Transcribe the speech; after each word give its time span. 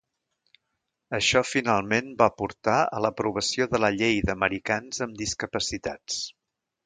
Això 1.17 1.41
finalment 1.49 2.07
va 2.21 2.29
portar 2.39 2.77
a 2.99 3.03
l'aprovació 3.05 3.69
de 3.75 3.81
la 3.85 3.93
Llei 3.99 4.19
d'Americans 4.31 5.05
amb 5.07 5.21
Discapacitats. 5.23 6.19